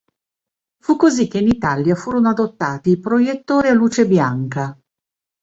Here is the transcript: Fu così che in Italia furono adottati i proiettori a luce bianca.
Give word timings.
Fu 0.79 0.95
così 0.95 1.27
che 1.27 1.37
in 1.37 1.47
Italia 1.47 1.93
furono 1.93 2.29
adottati 2.29 2.89
i 2.89 2.99
proiettori 2.99 3.67
a 3.67 3.73
luce 3.73 4.07
bianca. 4.07 4.75